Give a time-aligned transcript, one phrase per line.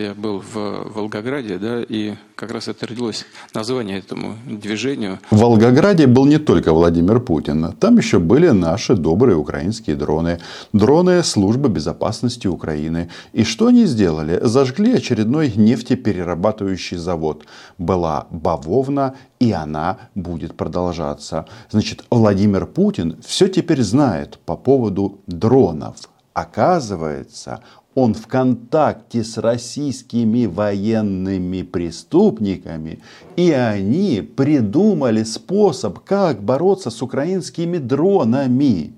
[0.00, 5.18] я был в Волгограде, да, и как раз это родилось название этому движению.
[5.30, 7.72] В Волгограде был не только Владимир Путин.
[7.78, 10.40] Там еще были наши добрые украинские дроны.
[10.72, 13.10] Дроны службы безопасности Украины.
[13.32, 14.40] И что они сделали?
[14.42, 17.44] Зажгли очередной нефтеперерабатывающий завод.
[17.78, 21.46] Была бавовна, и она будет продолжаться.
[21.70, 25.96] Значит, Владимир Путин все теперь знает по поводу дронов.
[26.32, 27.60] Оказывается,
[27.94, 33.00] он в контакте с российскими военными преступниками,
[33.36, 38.92] и они придумали способ, как бороться с украинскими дронами.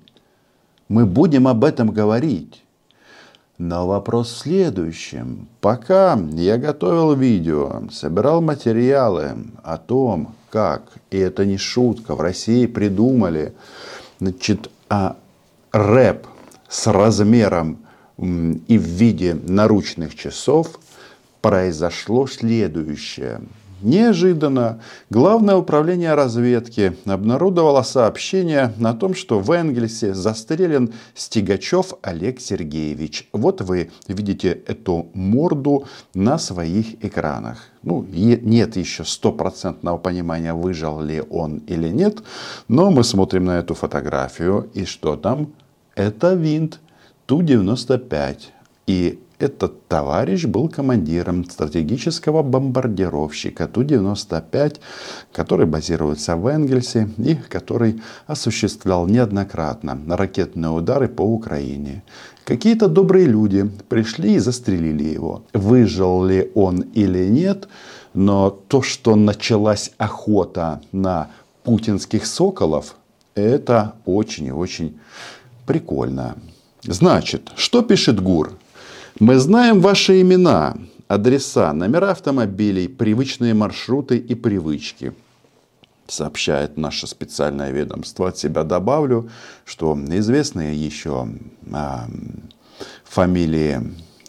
[0.89, 2.63] Мы будем об этом говорить.
[3.57, 5.47] Но вопрос в следующем.
[5.61, 12.65] Пока я готовил видео, собирал материалы о том, как, и это не шутка, в России
[12.65, 13.53] придумали
[14.19, 15.15] значит, а,
[15.71, 16.27] рэп
[16.67, 17.82] с размером
[18.17, 20.79] и в виде наручных часов
[21.41, 23.41] произошло следующее.
[23.81, 33.27] Неожиданно Главное управление разведки обнародовало сообщение о том, что в Энгельсе застрелен Стигачев Олег Сергеевич.
[33.33, 37.57] Вот вы видите эту морду на своих экранах.
[37.83, 42.23] Ну, нет еще стопроцентного понимания, выжил ли он или нет,
[42.69, 45.49] но мы смотрим на эту фотографию, и что там?
[45.95, 46.79] Это винт
[47.25, 48.37] Ту-95.
[48.87, 54.79] И этот товарищ был командиром стратегического бомбардировщика Ту-95,
[55.31, 62.03] который базируется в Энгельсе и который осуществлял неоднократно ракетные удары по Украине.
[62.45, 65.43] Какие-то добрые люди пришли и застрелили его.
[65.53, 67.67] Выжил ли он или нет,
[68.13, 71.29] но то, что началась охота на
[71.63, 72.95] путинских соколов,
[73.35, 74.99] это очень и очень
[75.65, 76.35] прикольно.
[76.85, 78.53] Значит, что пишет ГУР?
[79.19, 80.75] Мы знаем ваши имена,
[81.07, 85.13] адреса, номера автомобилей, привычные маршруты и привычки.
[86.07, 88.27] Сообщает наше специальное ведомство.
[88.27, 89.29] От себя добавлю,
[89.63, 91.29] что известны еще
[91.71, 92.07] а,
[93.05, 93.79] фамилии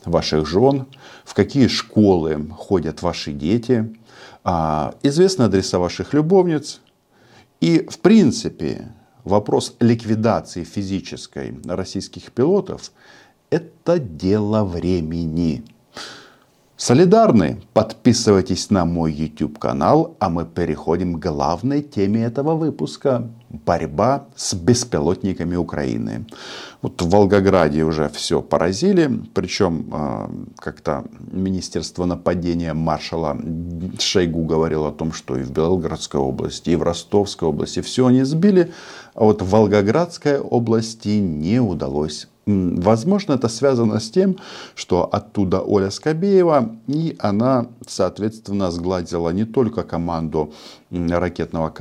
[0.05, 0.87] ваших жен,
[1.25, 3.97] в какие школы ходят ваши дети,
[4.45, 6.81] а, известны адреса ваших любовниц.
[7.61, 8.93] И, в принципе,
[9.25, 12.93] вопрос ликвидации физической российских пилотов–
[13.51, 15.65] это дело времени.
[16.77, 17.63] Солидарны?
[17.73, 23.31] Подписывайтесь на мой YouTube канал, а мы переходим к главной теме этого выпуска–
[23.65, 26.27] борьба с беспилотниками Украины.
[26.83, 33.37] Вот в Волгограде уже все поразили, причем а, как-то Министерство нападения маршала
[33.99, 38.23] Шойгу говорило о том, что и в Белгородской области, и в Ростовской области все они
[38.25, 38.73] сбили,
[39.15, 44.37] а вот в Волгоградской области не удалось Возможно, это связано с тем,
[44.75, 50.53] что оттуда Оля Скобеева, и она, соответственно, сгладила не только команду
[50.91, 51.73] ракетного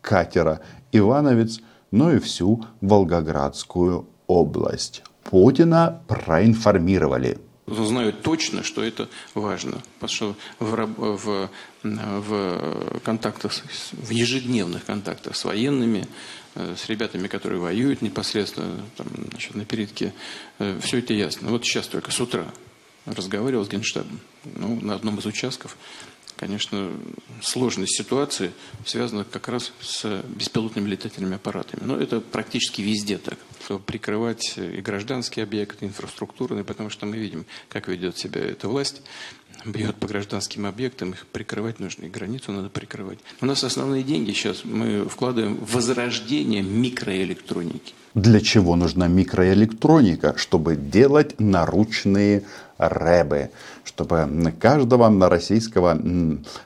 [0.00, 0.60] катера
[0.92, 5.02] «Ивановец», но и всю Волгоградскую область.
[5.24, 7.38] Путина проинформировали.
[7.68, 11.50] Знают точно, что это важно, потому что в, в,
[11.82, 13.52] в контактах,
[13.92, 16.06] в ежедневных контактах с военными,
[16.54, 20.14] э, с ребятами, которые воюют непосредственно там, значит, на передке,
[20.58, 21.50] э, все это ясно.
[21.50, 22.46] Вот сейчас только с утра
[23.06, 25.76] разговаривал с Генштабом ну, на одном из участков
[26.38, 26.92] конечно,
[27.42, 28.52] сложность ситуации
[28.86, 31.82] связана как раз с беспилотными летательными аппаратами.
[31.84, 33.38] Но это практически везде так.
[33.84, 39.02] Прикрывать и гражданские объекты, инфраструктурные, потому что мы видим, как ведет себя эта власть
[39.64, 43.18] бьет по гражданским объектам, их прикрывать нужно, и границу надо прикрывать.
[43.40, 47.94] У нас основные деньги сейчас мы вкладываем в возрождение микроэлектроники.
[48.14, 50.34] Для чего нужна микроэлектроника?
[50.36, 52.44] Чтобы делать наручные
[52.78, 53.50] рэбы,
[53.84, 56.00] чтобы каждого российского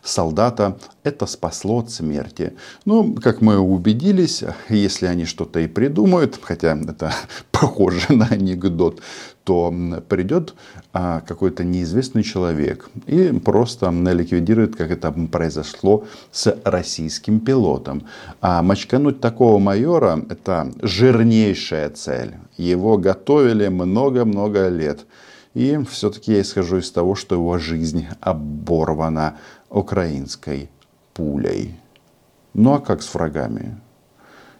[0.02, 2.52] солдата это спасло от смерти.
[2.84, 7.12] Ну, как мы убедились, если они что-то и придумают, хотя это
[7.50, 9.00] похоже на анекдот,
[9.44, 9.74] то
[10.08, 10.54] придет
[10.92, 18.06] а, какой-то неизвестный человек и просто ликвидирует, как это произошло с российским пилотом.
[18.40, 22.34] А мочкануть такого майора– это жирнейшая цель.
[22.56, 25.06] Его готовили много-много лет.
[25.54, 29.36] И все-таки я исхожу из того, что его жизнь оборвана
[29.68, 30.70] украинской
[31.14, 31.76] пулей.
[32.54, 33.80] Ну а как с врагами?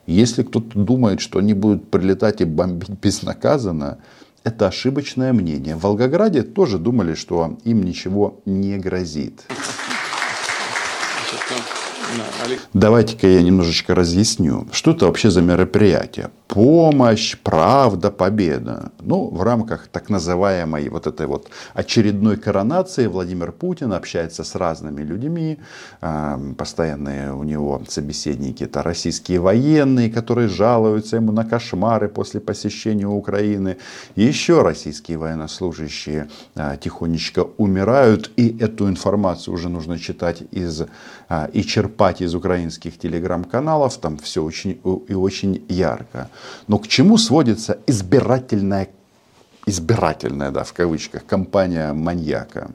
[0.07, 3.99] Если кто-то думает, что они будут прилетать и бомбить безнаказанно,
[4.45, 5.77] это ошибочное мнение.
[5.77, 9.45] В Волгограде тоже думали, что им ничего не грозит.
[12.73, 16.31] Давайте-ка я немножечко разъясню, что это вообще за мероприятие.
[16.53, 18.93] Помощь, правда, победа.
[19.01, 25.03] Ну, в рамках так называемой вот этой вот очередной коронации Владимир Путин общается с разными
[25.03, 25.59] людьми.
[26.03, 33.07] А, постоянные у него собеседники это российские военные, которые жалуются ему на кошмары после посещения
[33.07, 33.79] Украины.
[34.15, 38.31] Еще российские военнослужащие а, тихонечко умирают.
[38.37, 40.83] И эту информацию уже нужно читать из
[41.53, 43.97] и черпать из украинских телеграм-каналов.
[43.99, 46.29] Там все очень и очень ярко.
[46.69, 48.89] Но к чему сводится избирательная,
[49.67, 52.71] избирательная, да, в кавычках, компания маньяка?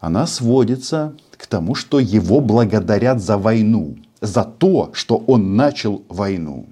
[0.00, 6.66] Она сводится к тому, что его благодарят за войну, за то, что он начал войну.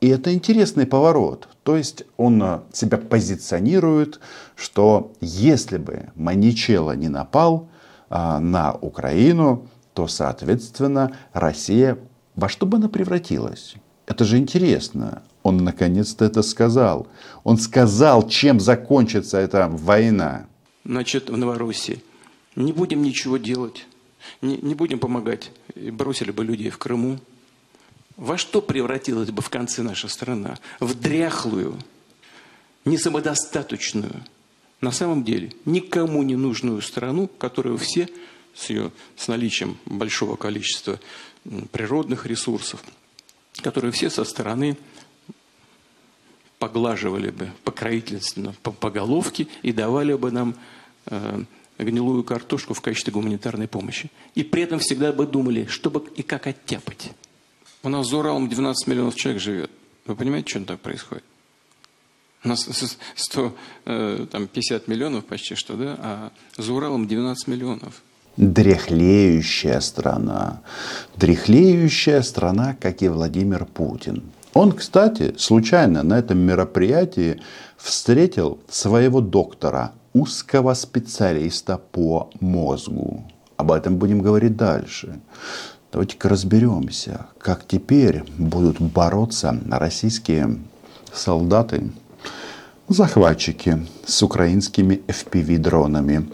[0.00, 1.48] И это интересный поворот.
[1.62, 4.20] То есть он а, себя позиционирует,
[4.56, 7.79] что если бы Маничело не напал а,
[8.10, 11.98] на Украину, то, соответственно, Россия
[12.34, 13.76] во что бы она превратилась?
[14.06, 15.22] Это же интересно.
[15.42, 17.06] Он наконец-то это сказал.
[17.44, 20.46] Он сказал, чем закончится эта война.
[20.84, 22.02] Значит, в Новороссии
[22.56, 23.86] не будем ничего делать,
[24.42, 25.52] не, не будем помогать.
[25.74, 27.18] Бросили бы людей в Крыму.
[28.16, 30.58] Во что превратилась бы в конце наша страна?
[30.78, 31.76] В дряхлую,
[32.84, 34.22] несамодостаточную,
[34.80, 38.08] на самом деле никому не нужную страну, которую все
[38.54, 41.00] с ее с наличием большого количества
[41.72, 42.82] природных ресурсов–
[43.60, 44.76] которые все со стороны
[46.58, 50.54] поглаживали бы покровительственно по, по головке и давали бы нам
[51.06, 51.42] э,
[51.78, 54.10] гнилую картошку в качестве гуманитарной помощи.
[54.34, 57.12] И при этом всегда бы думали, чтобы и как оттяпать.
[57.82, 59.70] У нас за Уралом 12 миллионов человек живет.
[60.04, 61.24] Вы понимаете, что так происходит?
[62.44, 62.68] У нас
[63.16, 63.54] 100,
[63.84, 65.96] э, там 50 миллионов почти что, да?
[65.98, 68.02] А за Уралом 12 миллионов
[68.36, 70.60] дряхлеющая страна.
[71.16, 74.22] Дряхлеющая страна, как и Владимир Путин.
[74.54, 77.40] Он, кстати, случайно на этом мероприятии
[77.76, 83.24] встретил своего доктора, узкого специалиста по мозгу.
[83.56, 85.20] Об этом будем говорить дальше.
[85.92, 90.58] Давайте-ка разберемся, как теперь будут бороться российские
[91.12, 91.90] солдаты
[92.90, 96.28] захватчики с украинскими FPV-дронами.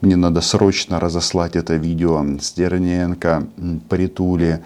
[0.00, 3.46] Мне надо срочно разослать это видео Стерненко,
[3.90, 4.64] Притули,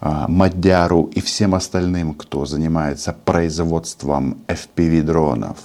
[0.00, 5.56] а, Мадяру и всем остальным, кто занимается производством FPV-дронов.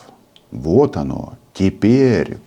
[0.51, 1.33] Вот оно.
[1.53, 2.37] Теперь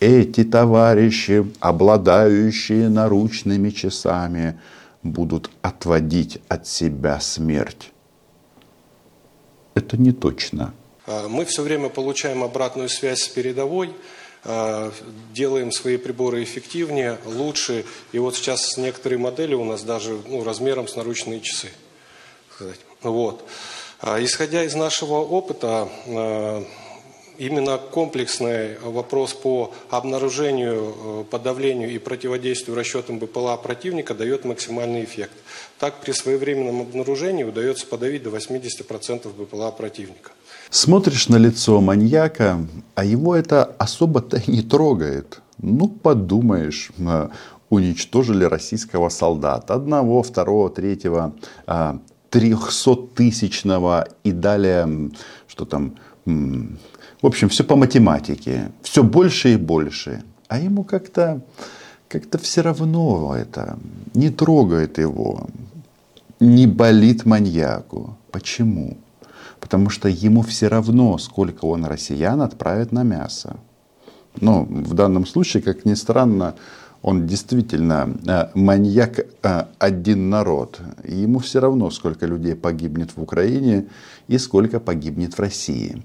[0.00, 4.58] эти товарищи, обладающие наручными часами,
[5.02, 7.92] будут отводить от себя смерть.
[9.74, 10.72] Это не точно.
[11.06, 13.94] А, мы все время получаем обратную связь с передовой,
[14.44, 14.92] а,
[15.32, 17.84] делаем свои приборы эффективнее, лучше.
[18.12, 21.70] И вот сейчас некоторые модели у нас даже ну, размером с наручные часы.
[23.02, 23.44] Вот.
[24.00, 25.88] А, исходя из нашего опыта,
[27.46, 35.32] именно комплексный вопрос по обнаружению, э, подавлению и противодействию расчетам БПЛА противника дает максимальный эффект.
[35.78, 40.30] Так, при своевременном обнаружении удается подавить до 80% БПЛА противника.
[40.70, 42.58] Смотришь на лицо маньяка,
[42.94, 45.40] а его это особо-то не трогает.
[45.58, 47.28] Ну, подумаешь, э,
[47.70, 49.74] уничтожили российского солдата.
[49.74, 51.32] Одного, второго, третьего,
[51.66, 51.98] а,
[52.30, 55.10] трехсоттысячного и далее,
[55.48, 55.94] что там,
[57.22, 58.70] в общем, все по математике.
[58.82, 60.22] Все больше и больше.
[60.48, 61.40] А ему как-то
[62.08, 63.78] как-то все равно это
[64.12, 65.46] не трогает его,
[66.40, 68.18] не болит маньяку.
[68.30, 68.98] Почему?
[69.62, 73.56] потому что ему все равно, сколько он россиян отправит на мясо.
[74.40, 76.54] Но в данном случае, как ни странно,
[77.02, 80.80] он действительно э, маньяк э, один народ.
[81.04, 83.86] ему все равно, сколько людей погибнет в Украине
[84.28, 86.02] и сколько погибнет в России.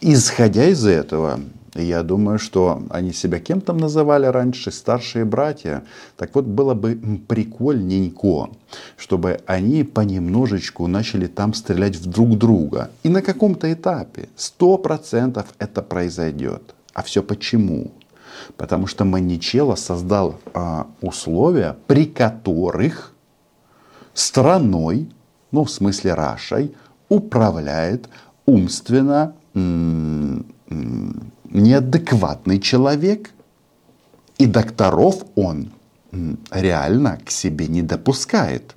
[0.00, 1.40] Исходя из этого,
[1.74, 5.84] я думаю, что они себя кем там называли раньше, старшие братья.
[6.16, 8.50] Так вот, было бы прикольненько,
[8.96, 12.90] чтобы они понемножечку начали там стрелять в друг друга.
[13.04, 16.74] И на каком-то этапе сто процентов это произойдет.
[16.92, 17.92] А все почему?
[18.56, 23.12] Потому что Маничело создал а, условия, при которых
[24.14, 25.10] страной,
[25.50, 26.74] ну в смысле Рашей,
[27.08, 28.08] управляет
[28.46, 29.34] умственно
[31.44, 33.30] неадекватный человек,
[34.38, 35.72] и докторов он
[36.50, 38.74] реально к себе не допускает.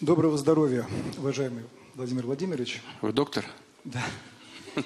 [0.00, 0.86] Доброго здоровья,
[1.18, 2.82] уважаемый Владимир Владимирович.
[3.00, 3.44] Вы доктор?
[3.84, 4.02] Да.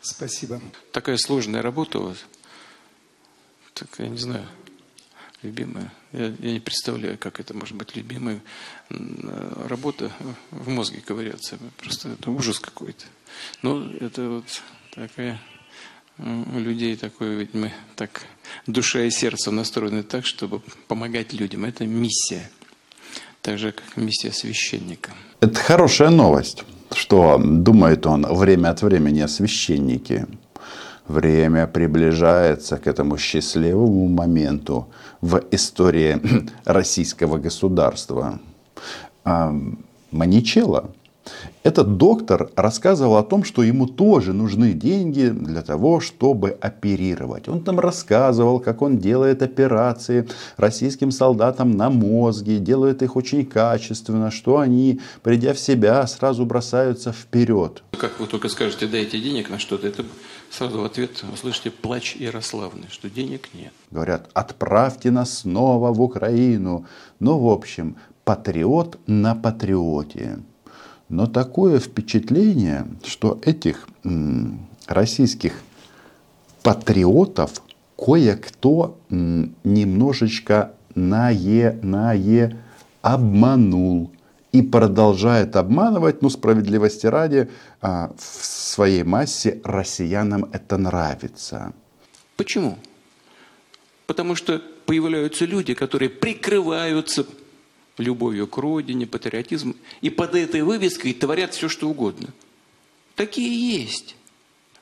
[0.00, 0.60] Спасибо.
[0.92, 2.18] Такая сложная работа у вас.
[3.74, 4.46] Так, я не знаю.
[5.42, 5.92] любимая.
[6.12, 8.40] Я, я не представляю, как это может быть любимой.
[8.90, 10.12] Работа
[10.50, 11.58] в мозге ковыряться.
[11.78, 13.04] Просто это ужас какой-то.
[13.62, 14.44] Ну, это вот
[14.92, 15.40] такая
[16.18, 18.24] у людей такое, ведь мы так
[18.66, 21.64] душа и сердце настроены так, чтобы помогать людям.
[21.64, 22.50] Это миссия.
[23.42, 25.12] Так же, как миссия священника.
[25.40, 30.26] Это хорошая новость, что думает он время от времени о священнике.
[31.06, 34.88] Время приближается к этому счастливому моменту
[35.20, 36.20] в истории
[36.64, 38.40] российского государства.
[40.10, 40.90] Маничела
[41.62, 47.48] этот доктор рассказывал о том, что ему тоже нужны деньги для того, чтобы оперировать.
[47.48, 54.30] Он там рассказывал, как он делает операции российским солдатам на мозге, делает их очень качественно,
[54.30, 57.82] что они, придя в себя, сразу бросаются вперед.
[57.98, 60.04] Как вы только скажете, дайте денег на что-то, это
[60.50, 63.72] сразу в ответ услышите плач Ярославны, что денег нет.
[63.90, 66.86] Говорят, отправьте нас снова в Украину.
[67.18, 70.38] Ну, в общем, патриот на патриоте.
[71.08, 73.88] Но такое впечатление, что этих
[74.86, 75.54] российских
[76.62, 77.62] патриотов
[77.96, 82.58] кое-кто немножечко нае, нае
[83.02, 84.10] обманул
[84.52, 91.72] и продолжает обманывать, ну, справедливости ради, а, в своей массе россиянам это нравится.
[92.36, 92.78] Почему?
[94.06, 97.26] Потому что появляются люди, которые прикрываются
[97.98, 102.28] любовью к родине, патриотизм, и под этой вывеской творят все, что угодно.
[103.14, 104.16] Такие есть.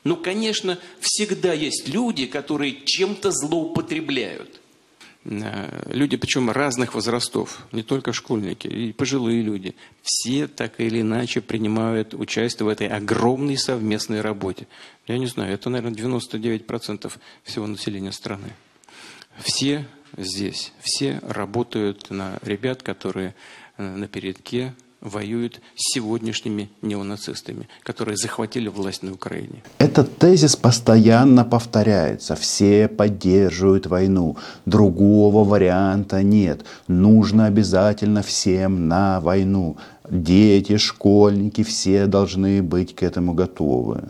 [0.03, 4.61] Но, конечно, всегда есть люди, которые чем-то злоупотребляют.
[5.23, 9.73] Люди, причем разных возрастов, не только школьники, и пожилые люди.
[10.03, 14.67] Все так или иначе принимают участие в этой огромной совместной работе.
[15.07, 17.11] Я не знаю, это, наверное, 99%
[17.43, 18.53] всего населения страны.
[19.39, 20.73] Все здесь.
[20.79, 23.35] Все работают на ребят, которые
[23.77, 24.73] э, на передке
[25.05, 29.63] воюют с сегодняшними неонацистами, которые захватили власть на Украине.
[29.77, 32.35] Этот тезис постоянно повторяется.
[32.35, 34.37] Все поддерживают войну.
[34.65, 36.65] Другого варианта нет.
[36.87, 39.77] Нужно обязательно всем на войну.
[40.09, 44.03] Дети, школьники, все должны быть к этому готовы.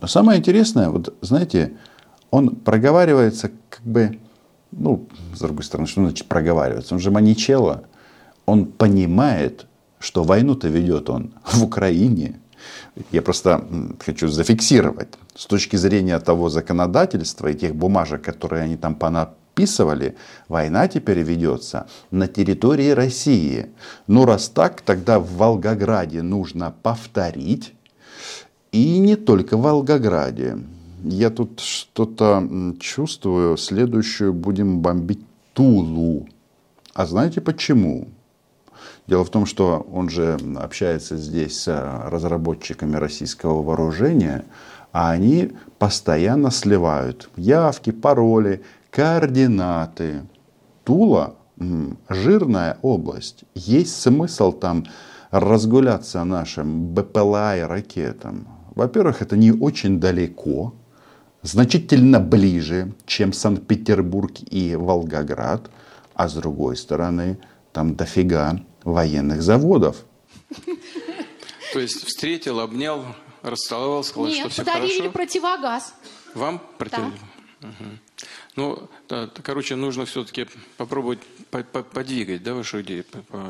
[0.00, 1.72] Но самое интересное, вот знаете,
[2.30, 4.18] он проговаривается как бы
[4.70, 6.94] ну, с другой стороны, что значит проговариваться?
[6.94, 7.84] Он же маничело.
[8.46, 9.66] Он понимает,
[9.98, 12.40] что войну-то ведет он в Украине.
[13.12, 13.64] Я просто
[14.04, 15.08] хочу зафиксировать.
[15.34, 20.16] С точки зрения того законодательства и тех бумажек, которые они там понаписывали,
[20.48, 23.66] война теперь ведется на территории России.
[24.06, 27.74] Ну, раз так, тогда в Волгограде нужно повторить.
[28.72, 30.58] И не только в Волгограде
[31.04, 33.56] я тут что-то чувствую.
[33.56, 36.28] Следующую будем бомбить Тулу.
[36.94, 38.08] А знаете почему?
[39.06, 44.44] Дело в том, что он же общается здесь с разработчиками российского вооружения,
[44.92, 50.22] а они постоянно сливают явки, пароли, координаты.
[50.84, 51.34] Тула–
[52.08, 53.44] жирная область.
[53.54, 54.84] Есть смысл там
[55.30, 58.46] разгуляться нашим БПЛА и ракетам.
[58.74, 60.74] Во-первых, это не очень далеко–
[61.42, 65.70] значительно ближе, чем Санкт-Петербург и Волгоград,
[66.14, 67.38] а с другой стороны,
[67.72, 70.04] там дофига военных заводов.
[71.72, 73.04] То есть встретил, обнял,
[73.42, 75.12] расцеловал, сказал, Нет, что все подарили хорошо?
[75.12, 75.94] противогаз.
[76.34, 77.12] Вам подарили?
[77.60, 77.68] Да.
[77.68, 77.84] Угу.
[78.58, 80.48] Ну, да, короче, нужно все-таки
[80.78, 81.20] попробовать
[81.92, 83.40] подвигать, да, вашу идею по, по,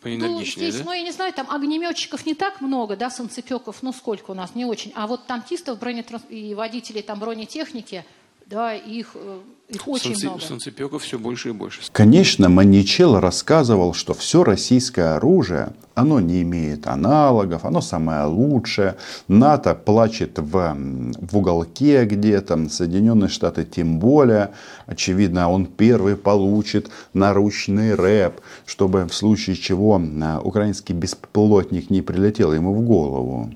[0.00, 0.84] поэнергичнее, ну, здесь, да?
[0.84, 4.56] ну, я не знаю, там огнеметчиков не так много, да, санцепеков, ну, сколько у нас,
[4.56, 4.92] не очень.
[4.96, 6.24] А вот танкистов бронетранс...
[6.28, 8.04] и водителей там бронетехники–
[8.46, 10.40] да, их, э, их очень Санци, много.
[10.42, 11.80] Санцепеков все больше и больше.
[11.92, 18.96] Конечно, Маничел рассказывал, что все российское оружие, оно не имеет аналогов, оно самое лучшее.
[19.28, 24.50] НАТО плачет в, в уголке где-то, Соединенные Штаты тем более.
[24.86, 32.52] Очевидно, он первый получит наручный рэп, чтобы в случае чего э, украинский беспилотник не прилетел
[32.52, 33.50] ему в голову.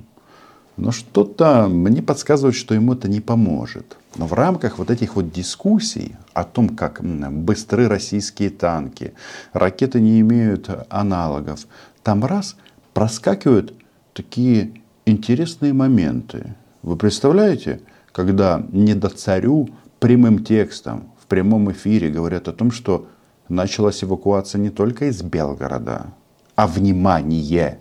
[0.76, 3.96] Но что-то мне подсказывает, что ему это не поможет.
[4.16, 9.14] Но в рамках вот этих вот дискуссий о том, как быстры российские танки,
[9.52, 11.66] ракеты не имеют аналогов,
[12.02, 12.56] там раз
[12.92, 13.74] проскакивают
[14.12, 16.54] такие интересные моменты.
[16.82, 17.80] Вы представляете,
[18.12, 19.68] когда не до царю
[19.98, 23.08] прямым текстом в прямом эфире говорят о том, что
[23.48, 26.06] началась эвакуация не только из Белгорода,
[26.54, 27.80] а внимание,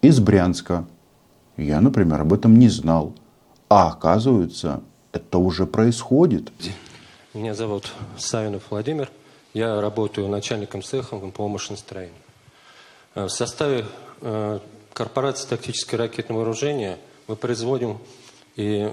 [0.00, 0.86] из Брянска,
[1.56, 3.12] я, например, об этом не знал.
[3.68, 4.82] А оказывается,
[5.12, 6.52] это уже происходит.
[7.34, 9.10] Меня зовут Савинов Владимир.
[9.54, 12.14] Я работаю начальником цеха по машиностроению.
[13.14, 13.84] Э, В составе
[14.20, 14.58] э,
[14.92, 17.98] корпорации тактическое ракетное вооружение мы производим
[18.56, 18.92] и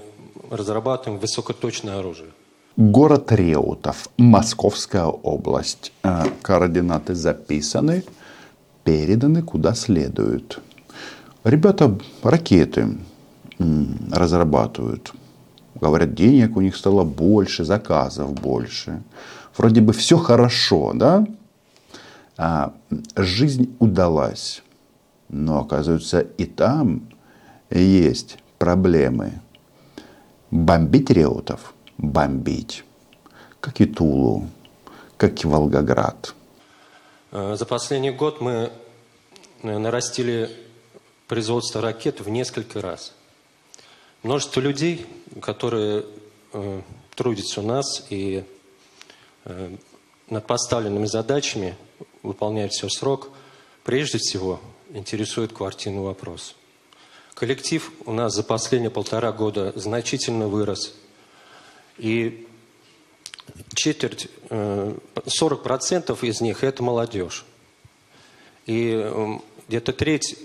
[0.50, 2.30] разрабатываем высокоточное оружие.
[2.76, 5.92] Город Реутов, Московская область.
[6.02, 8.04] Э, Координаты записаны,
[8.84, 10.58] переданы куда следует.
[11.44, 12.98] Ребята ракеты
[14.12, 15.12] разрабатывают.
[15.74, 19.02] Говорят, денег у них стало больше, заказов больше.
[19.56, 21.26] Вроде бы все хорошо, да?
[22.36, 22.74] А,
[23.16, 24.62] жизнь удалась.
[25.28, 27.02] Но, оказывается, и там
[27.70, 29.40] есть проблемы.
[30.50, 32.84] Бомбить Реутов– бомбить.
[33.60, 34.46] Как и Тулу,
[35.16, 36.34] как и Волгоград.
[37.30, 38.70] Э, За последний год мы
[39.62, 40.50] э, нарастили
[41.30, 43.12] производство ракет в несколько раз.
[44.24, 45.06] Множество людей,
[45.40, 46.04] которые
[46.52, 46.82] э,
[47.14, 48.42] трудятся у нас и
[49.44, 49.76] э,
[50.28, 51.76] над поставленными задачами
[52.24, 53.30] выполняют все в срок,
[53.84, 54.60] прежде всего
[54.92, 56.56] интересует квартирный вопрос.
[57.34, 60.96] Коллектив у нас за последние полтора года значительно вырос.
[61.96, 62.48] И
[63.76, 67.44] четверть, э, 40% из них– это молодежь.
[68.66, 70.36] И э, где-то треть,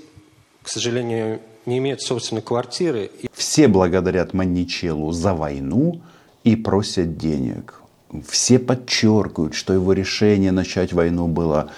[0.66, 3.12] к сожалению, не имеет собственной квартиры.
[3.34, 6.02] Все благодарят Маничелу за войну
[6.44, 7.82] и просят денег.
[8.28, 11.70] Все подчеркивают, что его решение начать войну было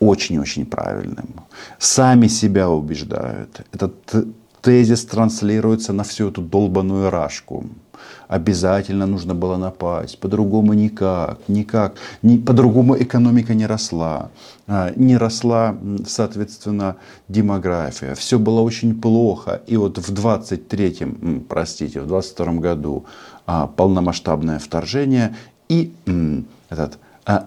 [0.00, 1.42] очень-очень правильным.
[1.78, 3.60] Сами себя убеждают.
[3.70, 3.94] Этот
[4.62, 7.64] тезис транслируется на всю эту долбаную рашку.
[8.28, 14.30] Обязательно нужно было напасть, по-другому никак, никак, ни, по-другому экономика не росла,
[14.66, 15.76] а, не росла,
[16.06, 16.96] соответственно,
[17.28, 19.60] демография, все было очень плохо.
[19.66, 23.04] И вот в 23-м, м, простите, в 22 году
[23.46, 25.36] а, полномасштабное вторжение
[25.68, 25.92] и
[26.70, 26.98] этот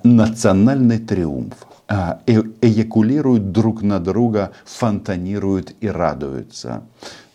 [0.04, 1.56] национальный триумф.
[1.88, 6.84] А, э- эякулируют друг на друга, фонтанируют и радуются.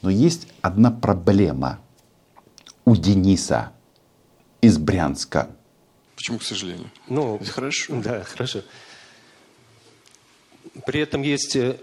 [0.03, 1.79] Но есть одна проблема
[2.85, 3.73] у Дениса
[4.61, 5.49] из Брянска.
[6.17, 6.91] Почему, к сожалению?
[7.09, 8.01] Ну, Это хорошо.
[8.03, 8.63] Да, хорошо.
[10.85, 11.77] При этом есть, э,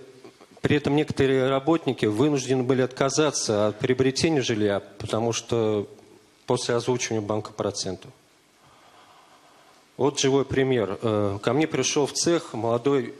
[0.62, 5.90] при этом некоторые работники вынуждены были отказаться от приобретения жилья, потому что
[6.46, 8.12] после озвучивания банка процентов.
[9.98, 11.00] Вот живой пример.
[11.02, 13.16] Э, Ко мне пришел в цех молодой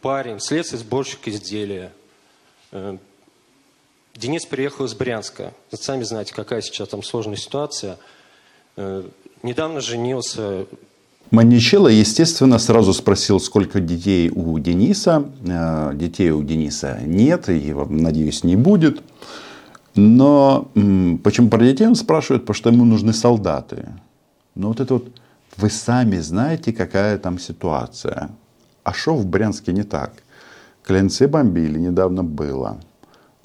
[0.00, 1.92] парень, следствие сборщик изделия.
[2.72, 2.96] Э,
[4.16, 5.52] Денис приехал из Брянска.
[5.70, 7.98] Вы сами знаете, какая сейчас там сложная ситуация.
[8.76, 9.04] Э,
[9.42, 10.66] Недавно женился,
[11.30, 15.30] Маничелло, естественно, сразу спросил, сколько детей у Дениса.
[15.94, 19.02] Детей у Дениса нет, и, надеюсь, не будет.
[19.94, 20.68] Но
[21.22, 22.42] почему про детей он спрашивает?
[22.42, 23.86] Потому что ему нужны солдаты.
[24.54, 25.17] Но вот это вот,
[25.58, 28.30] вы сами знаете, какая там ситуация.
[28.84, 30.12] А что в Брянске не так?
[30.84, 32.78] Клинцы бомбили, недавно было.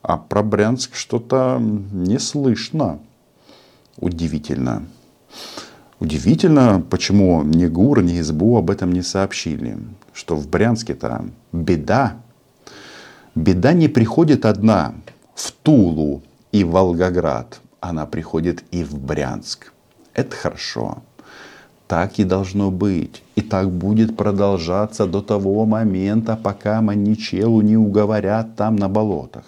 [0.04, 3.00] А про Брянск что-то не слышно.
[3.98, 4.84] Удивительно.
[6.00, 9.80] Удивительно, почему ни ГУР, ни СБУ об этом не сообщили.
[10.14, 12.18] Что в Брянске-то беда.
[13.34, 14.94] Беда не приходит одна
[15.34, 16.22] в Тулу
[16.52, 17.60] и Волгоград.
[17.80, 19.74] Она приходит и в Брянск.
[20.14, 21.02] Это хорошо.
[21.94, 23.22] Так и должно быть.
[23.36, 29.44] И так будет продолжаться до того момента, пока Маничелу не уговорят там на болотах.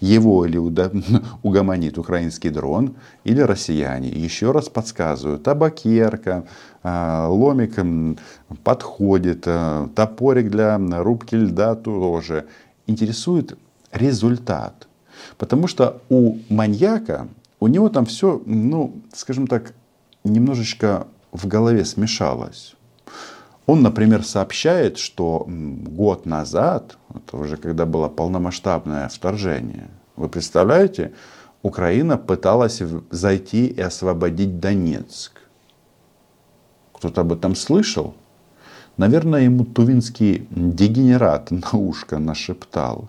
[0.00, 0.56] Его или
[1.42, 4.08] угомонит украинский дрон, или россияне.
[4.08, 6.44] Еще раз подсказываю, табакерка,
[6.82, 7.74] а, ломик
[8.64, 12.46] подходит, а, топорик для рубки льда тоже.
[12.86, 13.58] Интересует
[13.92, 14.88] результат.
[15.36, 17.28] Потому что у маньяка,
[17.60, 19.74] у него там все, ну, скажем так,
[20.24, 22.74] немножечко в голове смешалось.
[23.66, 31.12] Он, например, сообщает, что год назад, это уже когда было полномасштабное вторжение, вы представляете,
[31.62, 35.40] Украина пыталась зайти и освободить Донецк.
[36.92, 38.14] Кто-то об этом слышал?
[38.96, 43.08] Наверное, ему тувинский дегенерат на ушко нашептал.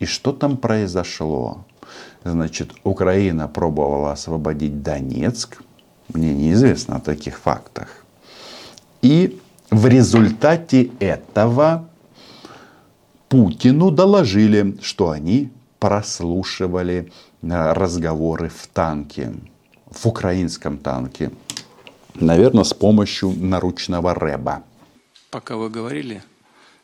[0.00, 1.64] И что там произошло?
[2.24, 5.62] Значит, Украина пробовала освободить Донецк.
[6.14, 7.88] Мне неизвестно о таких фактах.
[9.02, 9.38] И
[9.70, 11.88] в результате этого
[13.28, 15.50] Путину доложили, что они
[15.80, 19.34] прослушивали э, разговоры в танке,
[19.86, 21.32] в украинском танке.
[22.14, 24.62] Наверное, с помощью наручного рэба.
[25.30, 26.22] Пока вы говорили,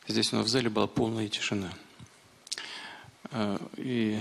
[0.07, 1.69] здесь у нас в зале была полная тишина.
[3.31, 4.19] Э, И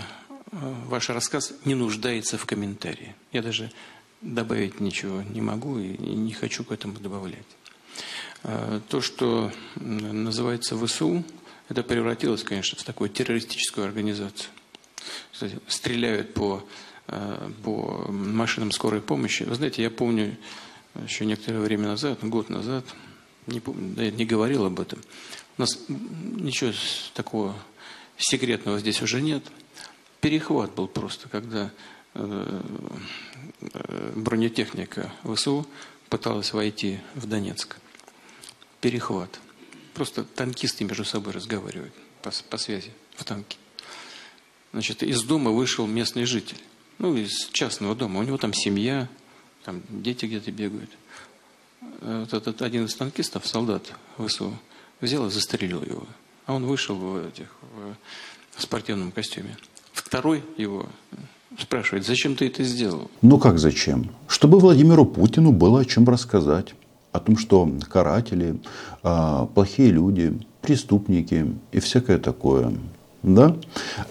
[0.52, 3.16] э, ваш рассказ не нуждается в комментарии.
[3.32, 3.72] Я даже
[4.20, 7.46] добавить ничего не могу и не хочу к этому добавлять.
[8.42, 11.24] А, то, что называется ВСУ,
[11.68, 14.50] это превратилось, конечно, в такую террористическую организацию.
[15.68, 16.64] Стреляют по,
[17.06, 19.44] а, по машинам скорой помощи.
[19.44, 20.36] Вы знаете, я помню
[21.06, 22.84] еще некоторое время назад, год назад,
[23.46, 25.00] не, помню, да, я не говорил об этом.
[25.56, 26.72] У нас ничего
[27.14, 27.54] такого
[28.18, 29.44] секретного здесь уже нет.
[30.20, 31.70] Перехват был просто, когда
[34.14, 35.66] бронетехника ВСУ
[36.08, 37.76] пыталась войти в Донецк
[38.80, 39.40] перехват.
[39.94, 41.92] Просто танкисты между собой разговаривают
[42.22, 43.58] по, по связи в танке.
[44.72, 46.58] Значит, из дома вышел местный житель.
[46.98, 48.20] Ну, из частного дома.
[48.20, 49.08] У него там семья,
[49.64, 50.90] там дети где-то бегают.
[52.00, 54.56] Вот этот один из танкистов, солдат ВСУ,
[55.00, 56.06] взял и застрелил его.
[56.46, 57.48] А он вышел в, этих,
[58.54, 59.56] в спортивном костюме.
[59.92, 60.88] Второй его
[61.58, 63.10] спрашивает, зачем ты это сделал?
[63.22, 64.10] Ну как зачем?
[64.28, 66.74] Чтобы Владимиру Путину было о чем рассказать
[67.12, 68.60] о том, что каратели,
[69.02, 72.72] а, плохие люди, преступники и всякое такое.
[73.22, 73.56] Да?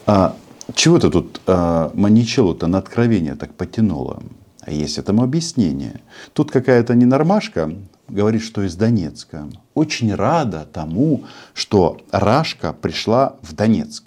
[0.05, 0.35] А
[0.73, 4.21] чего это тут а, Маничелу-то на откровение так потянуло?
[4.61, 6.01] А есть этому объяснение.
[6.33, 7.73] Тут какая-то ненормашка
[8.07, 9.47] говорит, что из Донецка.
[9.73, 11.23] Очень рада тому,
[11.53, 14.03] что Рашка пришла в Донецк.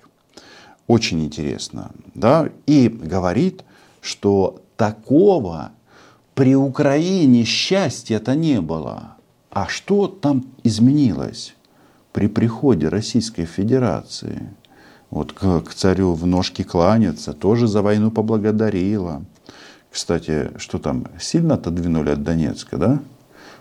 [0.86, 1.90] Очень интересно.
[2.14, 2.48] Да?
[2.66, 3.64] И говорит,
[4.00, 5.72] что такого
[6.34, 9.16] при Украине счастья-то не было.
[9.50, 11.54] А что там изменилось
[12.12, 14.48] при приходе Российской Федерации?
[15.10, 19.22] Вот к, к царю в ножки кланяться, тоже за войну поблагодарила.
[19.90, 23.00] Кстати, что там, сильно отодвинули от Донецка, да?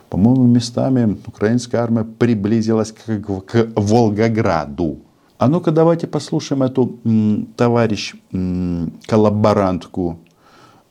[0.10, 5.00] По-моему, местами украинская армия приблизилась к, к Волгограду.
[5.41, 10.19] А ну-ка давайте послушаем эту м, товарищ м, коллаборантку.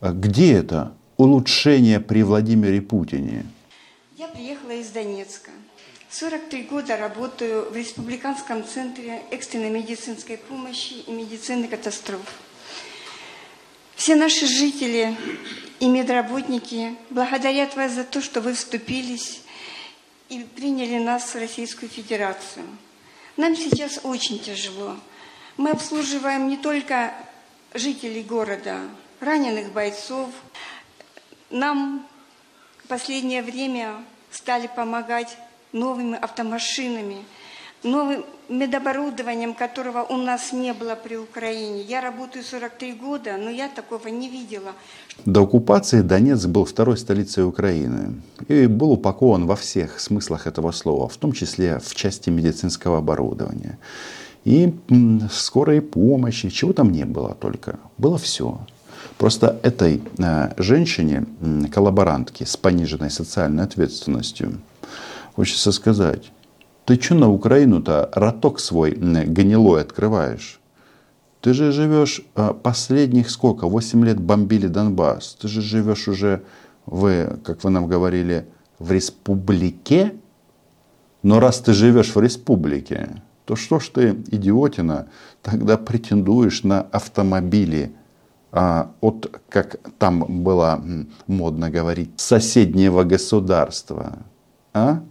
[0.01, 0.91] Где это?
[1.15, 3.45] улучшения при Владимире Путине?
[4.17, 5.51] Я приехала из Донецка.
[6.09, 12.19] 43 года работаю в Республиканском центре экстренной медицинской помощи и медицины катастроф.
[13.95, 15.15] Все наши жители
[15.79, 19.43] и медработники благодарят вас за то, что вы вступились
[20.27, 22.65] и приняли нас в Российскую Федерацию.
[23.41, 24.95] Нам сейчас очень тяжело.
[25.57, 27.11] Мы обслуживаем не только
[27.73, 28.81] жителей города,
[29.19, 30.29] раненых бойцов,
[31.49, 32.07] нам
[32.83, 33.95] в последнее время
[34.29, 35.39] стали помогать
[35.71, 37.25] новыми автомашинами,
[37.83, 41.81] новым медоборудованием, которого у нас не было при Украине.
[41.81, 44.73] Я работаю 43 года, но я такого не видела.
[45.25, 51.07] До оккупации Донецк был второй столицей Украины и был упакован во всех смыслах этого слова,
[51.07, 53.77] в том числе в части медицинского оборудования.
[54.43, 54.73] И
[55.31, 57.79] скорой помощи, чего там не было только.
[57.97, 58.59] Было все.
[59.17, 61.25] Просто этой э, женщине,
[61.71, 64.59] коллаборантке с пониженной социальной ответственностью,
[65.35, 66.31] хочется сказать,
[66.85, 70.59] ты что на Украину-то роток свой гнилой открываешь?
[71.41, 73.67] Ты же живешь э, последних сколько?
[73.67, 75.37] 8 лет бомбили Донбасс.
[75.41, 76.43] Ты же живешь уже,
[76.85, 78.45] вы, как вы нам говорили,
[78.77, 80.13] в республике.
[81.23, 85.07] Но раз ты живешь в республике, то что ж ты, идиотина,
[85.41, 87.93] тогда претендуешь на автомобили
[88.51, 90.83] а, от, как там было
[91.27, 94.19] модно говорить, соседнего государства.
[94.73, 95.01] А?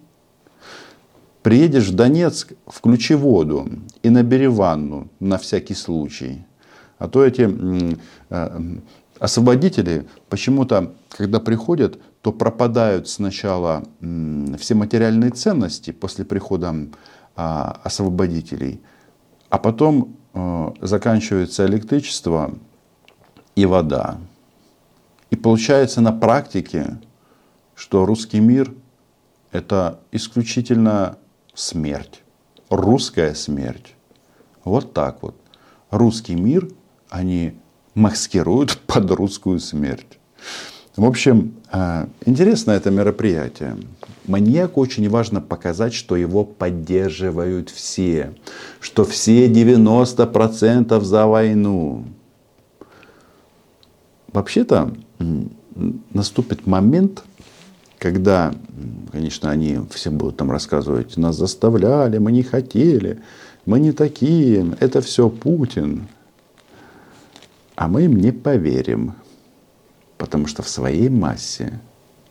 [1.42, 3.68] Приедешь в Донецк, включи воду
[4.02, 6.44] и набери ванну на всякий случай.
[6.98, 7.48] А то эти
[8.28, 8.78] э,
[9.18, 13.82] освободители почему-то, когда приходят, то пропадают сначала
[14.58, 16.74] все материальные ценности после прихода
[17.34, 18.82] а, освободителей,
[19.48, 22.52] а потом э, заканчивается электричество,
[23.56, 24.18] и вода.
[25.30, 26.98] И получается на практике,
[27.74, 28.72] что русский мир–
[29.52, 31.18] это исключительно
[31.60, 32.22] смерть,
[32.68, 33.94] русская смерть.
[34.64, 35.34] Вот так вот.
[35.90, 36.68] Русский мир
[37.08, 37.54] они
[37.94, 40.18] маскируют под русскую смерть.
[40.96, 43.76] В общем, э, интересно это мероприятие.
[44.26, 48.34] Маньяку очень важно показать, что его поддерживают все,
[48.80, 52.04] что все 90% за войну.
[54.32, 54.94] Вообще-то
[56.12, 57.24] наступит момент,
[58.00, 58.52] когда,
[59.12, 63.22] конечно, они все будут там рассказывать, нас заставляли, мы не хотели,
[63.66, 66.08] мы не такие, это все Путин.
[67.76, 69.14] А мы им не поверим,
[70.18, 71.78] потому что в своей массе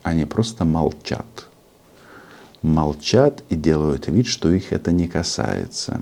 [0.03, 1.47] они просто молчат.
[2.61, 6.01] Молчат и делают вид, что их это не касается.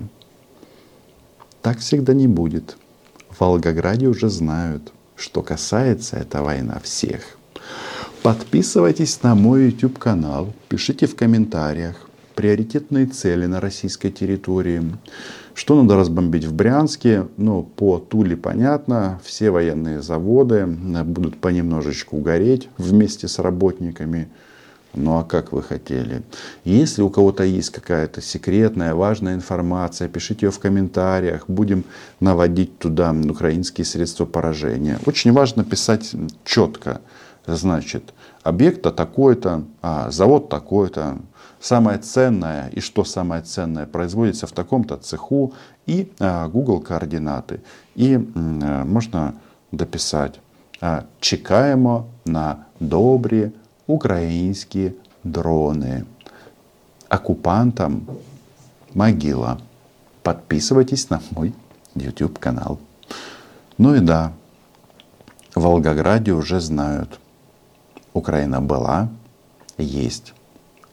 [1.62, 2.76] Так всегда не будет.
[3.30, 7.37] В Волгограде уже знают– что касается эта война всех.
[8.28, 14.82] Подписывайтесь на мой YouTube канал, пишите в комментариях, приоритетные цели на российской территории.
[15.54, 17.26] Что надо разбомбить в Брянске?
[17.38, 19.18] Ну, по Туле понятно.
[19.24, 24.28] Все военные заводы будут понемножечку гореть вместе с работниками.
[24.94, 26.22] Ну а как вы хотели?
[26.64, 31.44] Если у кого-то есть какая-то секретная, важная информация, пишите ее в комментариях.
[31.48, 31.82] Будем
[32.20, 34.98] наводить туда украинские средства поражения.
[35.06, 36.14] Очень важно писать
[36.44, 37.00] четко
[37.47, 41.17] Значит, объекта такой-то, а, завод такой-то,
[41.59, 45.53] самое ценное и что самое ценное производится в таком-то цеху
[45.85, 47.61] и а, Google координаты.
[47.95, 49.33] И а, можно
[49.71, 50.39] дописать
[50.81, 53.51] а, чекаємо на добрі
[53.87, 54.91] українські
[55.23, 56.03] дрони.
[57.09, 58.01] Оккупантам
[58.93, 59.57] могила.
[60.23, 61.53] Подписывайтесь на мой
[61.95, 62.79] YouTube канал.
[63.77, 64.33] Ну и да,
[65.53, 67.19] в Волгограде уже знают.
[68.17, 69.09] Украина была,
[69.77, 70.33] есть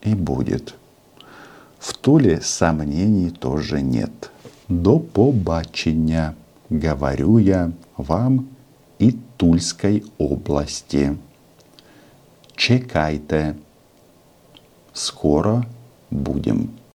[0.01, 0.75] и будет.
[1.79, 4.31] В Туле сомнений тоже нет.
[4.69, 6.33] До побачення,
[6.69, 8.45] говорю я вам
[8.99, 11.11] і Тульської області.
[12.55, 13.55] Чекайте,
[14.93, 15.63] скоро
[16.11, 16.69] будем.